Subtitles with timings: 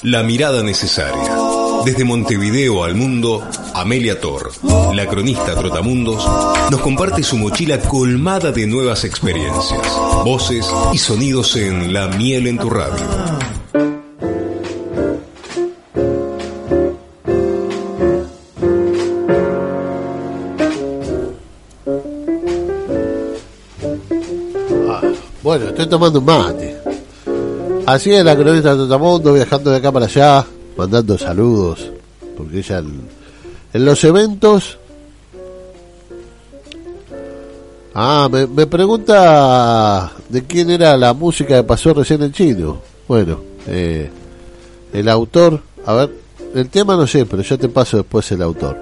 [0.00, 1.36] La mirada necesaria.
[1.84, 4.50] Desde Montevideo al mundo, Amelia Tor,
[4.94, 6.26] la cronista Trotamundos,
[6.70, 9.86] nos comparte su mochila colmada de nuevas experiencias,
[10.24, 12.96] voces y sonidos en La miel en tu radio.
[24.88, 25.02] Ah,
[25.42, 26.81] bueno, estoy tomando mate.
[27.86, 30.46] Así es la cronista Trotamundo, viajando de acá para allá,
[30.76, 31.90] mandando saludos.
[32.36, 34.78] Porque ella en, los eventos.
[37.94, 42.78] Ah, me, pregunta de quién era la música que pasó recién en chino.
[43.08, 44.10] Bueno, eh,
[44.92, 46.10] el autor, a ver,
[46.54, 48.78] el tema no sé, pero ya te paso después el autor.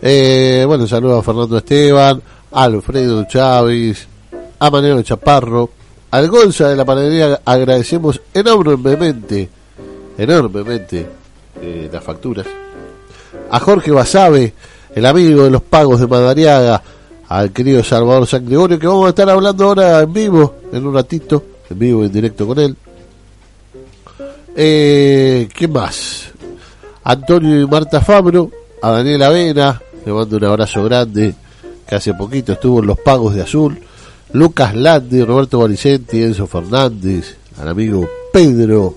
[0.00, 2.22] Eh, bueno, saludos a Fernando Esteban,
[2.52, 4.06] Alfredo Chávez,
[4.58, 5.70] a Manero Chaparro,
[6.10, 9.48] al Gonza de la panadería agradecemos enormemente,
[10.18, 11.06] enormemente
[11.60, 12.46] eh, las facturas.
[13.50, 14.52] A Jorge Basabe,
[14.94, 16.82] el amigo de los pagos de Madariaga,
[17.28, 20.94] al querido Salvador San Gregorio, que vamos a estar hablando ahora en vivo, en un
[20.94, 22.76] ratito, en vivo, en directo con él.
[24.56, 26.30] Eh, ¿Qué más?
[27.04, 28.50] Antonio y Marta Fabro,
[28.82, 31.34] a Daniel Avena, le mando un abrazo grande,
[31.86, 33.78] que hace poquito estuvo en los pagos de Azul.
[34.32, 38.94] Lucas Landi, Roberto Valicenti, Enzo Fernández, al amigo Pedro,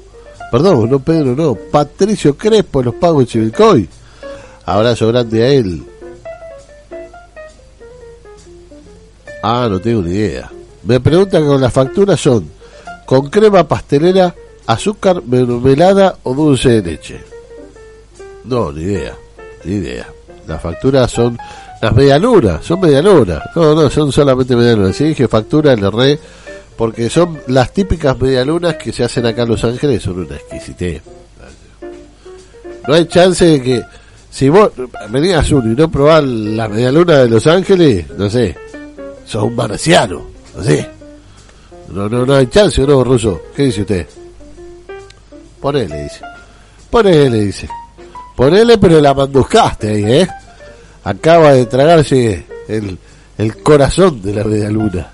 [0.51, 3.89] perdón, no Pedro, no, Patricio Crespo en los pagos de Chivilcoy.
[4.65, 5.83] Abrazo grande a él.
[9.41, 10.49] Ah, no tengo ni idea.
[10.83, 12.49] Me preguntan con las facturas son
[13.05, 14.33] con crema pastelera,
[14.65, 17.21] azúcar, mermelada o dulce de leche.
[18.45, 19.15] No, ni idea,
[19.65, 20.07] ni idea.
[20.47, 21.37] Las facturas son
[21.83, 23.43] las medialunas, son medialunas.
[23.57, 24.95] No, no, son solamente medialunas.
[24.95, 26.17] Si dije factura, le re,
[26.77, 31.01] porque son las típicas medialunas que se hacen acá en Los Ángeles, son una exquisitez.
[32.87, 33.81] No hay chance de que,
[34.29, 34.71] si vos
[35.09, 38.55] venías uno y no probás la medialuna de Los Ángeles, no sé,
[39.25, 40.21] sos un marciano,
[40.55, 40.89] no sé.
[41.89, 43.41] No, no, no hay chance, ¿no, Ruso?
[43.53, 44.07] ¿Qué dice usted?
[45.59, 46.21] Ponele, dice.
[46.89, 47.67] Ponele, dice.
[48.37, 50.27] Ponele, pero la manduscaste ahí, ¿eh?
[51.03, 52.97] Acaba de tragarse el,
[53.37, 55.11] el corazón de la media luna.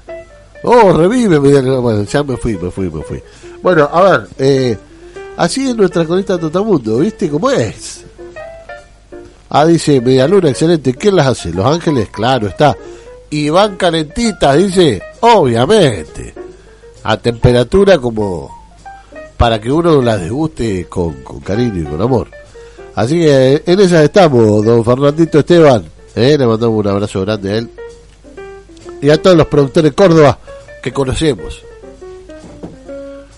[0.64, 1.80] Oh, revive media luna.
[1.80, 3.22] Bueno, ya me fui, me fui, me fui.
[3.62, 4.78] Bueno, a ver, eh,
[5.38, 8.06] así es nuestra conista Totamundo, ¿viste cómo es?
[9.50, 10.94] Ah, dice, media luna, excelente.
[10.94, 11.52] ¿Quién las hace?
[11.52, 12.78] Los Ángeles, claro, está.
[13.32, 16.36] Y van calentitas, dice, obviamente.
[17.04, 18.60] A temperatura como
[19.38, 22.28] para que uno las deguste con, con cariño y con amor.
[23.00, 25.86] Así que en esas estamos, don Fernandito Esteban.
[26.18, 26.36] ¿eh?
[26.38, 27.70] Le mandamos un abrazo grande a él.
[29.02, 30.38] Y a todos los productores de Córdoba
[30.84, 31.62] que conocemos.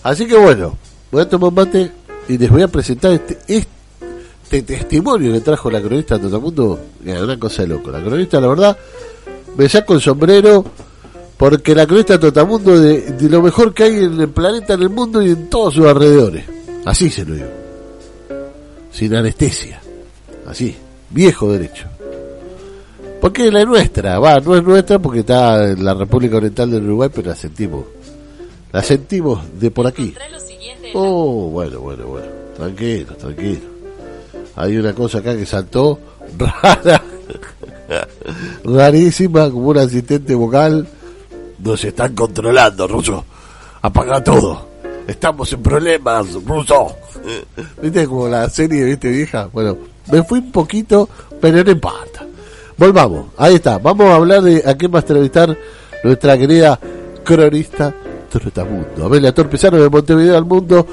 [0.02, 0.76] Así que bueno,
[1.12, 1.92] voy a tomar mate
[2.28, 6.42] y les voy a presentar este, este testimonio que trajo la cronista de todo el
[6.42, 6.80] mundo.
[7.04, 7.92] Una cosa de loco.
[7.92, 8.76] La cronista, la verdad,
[9.56, 10.64] me saco el sombrero
[11.36, 14.90] porque la cronista Totamundo de, de lo mejor que hay en el planeta, en el
[14.90, 16.46] mundo y en todos sus alrededores.
[16.84, 17.61] Así se lo digo
[18.92, 19.80] sin anestesia.
[20.46, 20.76] Así,
[21.10, 21.86] viejo derecho.
[23.20, 27.08] Porque la nuestra, va, no es nuestra porque está en la República Oriental del Uruguay,
[27.14, 27.84] pero la sentimos.
[28.72, 30.14] La sentimos de por aquí.
[30.94, 32.26] Oh, bueno, bueno, bueno.
[32.56, 33.60] Tranquilo, tranquilo.
[34.56, 35.98] Hay una cosa acá que saltó
[36.38, 37.02] rara,
[38.64, 40.86] rarísima, como un asistente vocal.
[41.60, 43.24] Nos están controlando, Ruso.
[43.82, 44.71] Apaga todo.
[45.06, 46.96] Estamos en problemas, Ruso.
[47.80, 49.48] ¿Viste como la serie, viste, vieja?
[49.52, 49.76] Bueno,
[50.10, 51.08] me fui un poquito,
[51.40, 52.26] pero no importa.
[52.76, 53.78] Volvamos, ahí está.
[53.78, 55.56] Vamos a hablar de a quién va a entrevistar
[56.04, 56.78] nuestra querida
[57.24, 57.94] cronista
[58.30, 59.04] Trotamundo.
[59.04, 60.86] Amelia Torpezano de Montevideo al Mundo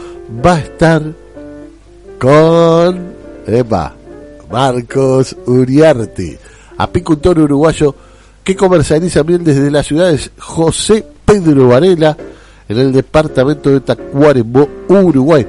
[0.45, 1.01] va a estar
[2.19, 3.13] con
[4.51, 6.37] Marcos Uriarte,
[6.77, 7.95] apicultor uruguayo
[8.43, 12.17] que comercializa miel desde las ciudades José Pedro Varela
[12.69, 15.45] en el departamento de Tacuarembó, Uruguay.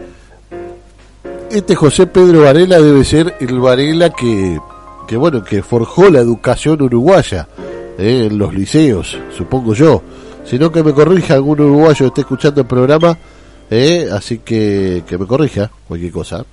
[1.51, 4.59] Este José Pedro Varela debe ser el Varela que,
[5.07, 7.47] que bueno, que forjó la educación uruguaya
[7.99, 10.03] eh, en los liceos, supongo yo.
[10.47, 13.17] Sino que me corrija algún uruguayo que esté escuchando el programa,
[13.71, 16.45] eh, así que que me corrija cualquier cosa.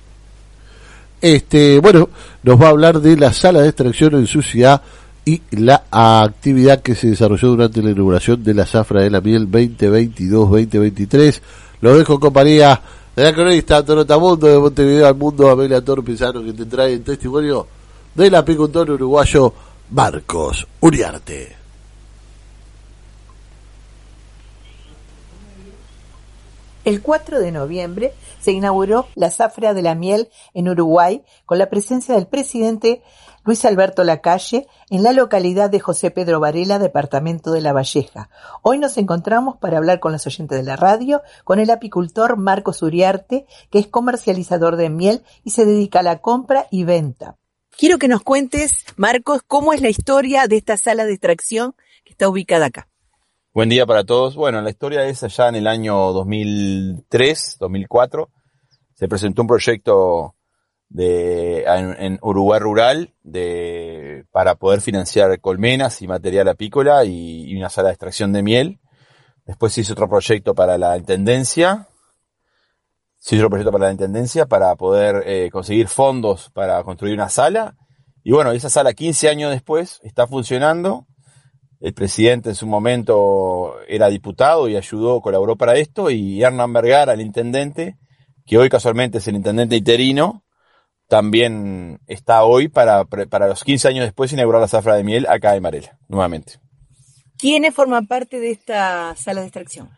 [1.20, 2.10] Este, bueno,
[2.42, 4.82] nos va a hablar de la sala de extracción en su ciudad
[5.28, 9.46] y la actividad que se desarrolló durante la inauguración de la zafra de la miel
[9.50, 11.40] 2022-2023.
[11.82, 12.80] Lo dejo en compañía
[13.14, 17.66] de la cronista Torotamundo de Montevideo al Mundo, Amelia Torpizano, que te trae el testimonio
[18.14, 19.52] del apicultor uruguayo
[19.90, 21.56] Marcos Uriarte.
[26.86, 31.68] El 4 de noviembre se inauguró la zafra de la miel en Uruguay con la
[31.68, 33.02] presencia del presidente
[33.48, 38.28] Luis Alberto Lacalle en la localidad de José Pedro Varela, departamento de La Valleja.
[38.60, 42.82] Hoy nos encontramos para hablar con los oyentes de la radio con el apicultor Marcos
[42.82, 47.38] Uriarte, que es comercializador de miel y se dedica a la compra y venta.
[47.74, 51.74] Quiero que nos cuentes, Marcos, cómo es la historia de esta sala de extracción
[52.04, 52.90] que está ubicada acá.
[53.54, 54.36] Buen día para todos.
[54.36, 58.28] Bueno, la historia es allá en el año 2003, 2004.
[58.92, 60.34] Se presentó un proyecto
[60.88, 67.88] de, en, Uruguay rural de, para poder financiar colmenas y material apícola y, una sala
[67.88, 68.80] de extracción de miel.
[69.44, 71.88] Después hizo otro proyecto para la intendencia.
[73.18, 77.28] Se hizo otro proyecto para la intendencia para poder eh, conseguir fondos para construir una
[77.28, 77.76] sala.
[78.22, 81.06] Y bueno, esa sala 15 años después está funcionando
[81.80, 87.12] el presidente en su momento era diputado y ayudó, colaboró para esto, y Hernán Vergara,
[87.12, 87.96] el intendente,
[88.46, 90.42] que hoy casualmente es el intendente interino,
[91.08, 95.56] también está hoy para, para los 15 años después inaugurar la zafra de miel acá
[95.56, 96.60] en Marela, nuevamente.
[97.38, 99.90] ¿Quiénes forman parte de esta sala de extracción?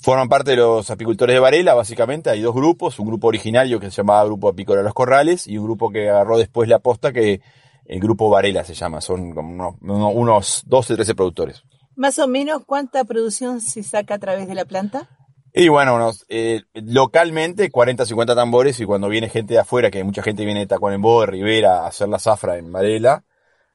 [0.00, 2.30] Forman parte de los apicultores de Varela, básicamente.
[2.30, 5.58] Hay dos grupos, un grupo originario que se llamaba Grupo Apícola de los Corrales y
[5.58, 7.40] un grupo que agarró después la posta que
[7.86, 11.62] el grupo Varela se llama, son como unos, unos 12, 13 productores.
[11.96, 15.08] Más o menos, ¿cuánta producción se saca a través de la planta?
[15.52, 20.22] Y bueno, eh, localmente 40, 50 tambores y cuando viene gente de afuera, que mucha
[20.22, 23.24] gente viene de Tacuarembó, de Rivera, a hacer la zafra en Varela,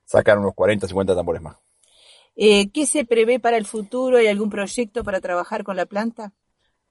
[0.05, 1.57] sacan unos 40, 50 tambores más.
[2.35, 4.17] Eh, ¿Qué se prevé para el futuro?
[4.17, 6.33] ¿Hay algún proyecto para trabajar con la planta?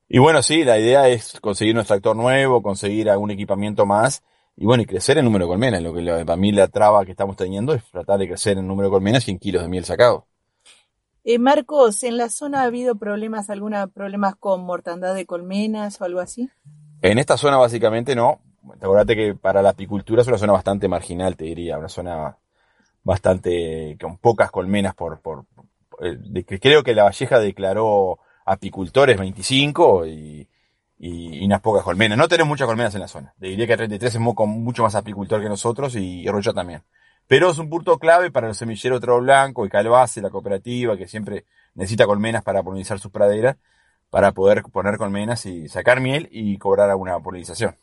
[0.08, 4.23] Y bueno, sí, la idea es conseguir un extractor nuevo, conseguir algún equipamiento más
[4.56, 5.82] y bueno, y crecer en número de colmenas.
[5.82, 8.88] Lo que para mí la traba que estamos teniendo es tratar de crecer en número
[8.88, 10.26] de colmenas y en kilos de miel sacado.
[11.24, 16.04] Eh, Marcos, ¿en la zona ha habido problemas, alguna problemas con mortandad de colmenas o
[16.04, 16.50] algo así?
[17.00, 18.40] En esta zona básicamente no.
[18.80, 22.36] Acuérdate que para la apicultura es una zona bastante marginal, te diría, una zona
[23.02, 25.44] bastante con pocas colmenas por, por,
[26.00, 30.48] eh, creo que la Valleja declaró apicultores 25 y
[31.02, 32.16] y, unas pocas colmenas.
[32.16, 33.34] No tenemos muchas colmenas en la zona.
[33.36, 36.82] Diría que 33 es mucho más apicultor que nosotros y, Rocha también.
[37.32, 41.08] Pero es un punto clave para los semilleros Trovo Blanco y Calvace, la cooperativa, que
[41.08, 43.56] siempre necesita colmenas para polinizar sus praderas,
[44.11, 47.75] para poder poner colmenas y sacar miel y cobrar alguna polinización.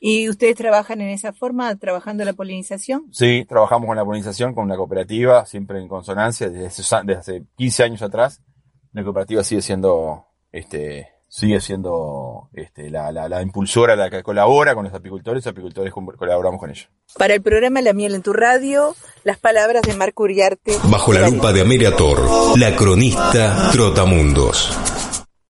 [0.00, 3.04] ¿Y ustedes trabajan en esa forma, trabajando la polinización?
[3.12, 7.84] Sí, trabajamos con la polinización, con la cooperativa, siempre en consonancia, desde, desde hace 15
[7.84, 8.42] años atrás.
[8.92, 14.84] La cooperativa sigue siendo este, sigue siendo este, la, la, impulsora, la que colabora con
[14.84, 16.88] los apicultores, los apicultores colaboramos con ellos.
[17.18, 20.78] Para el programa La Miel en tu Radio, las palabras de Marco Uriarte.
[20.84, 24.95] Bajo la lupa de Amelia Tor, la cronista Trotamundos.